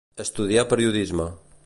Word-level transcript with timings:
Estudià 0.23 0.63
periodisme. 0.71 1.29